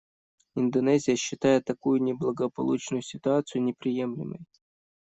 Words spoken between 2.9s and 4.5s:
ситуацию неприемлемой.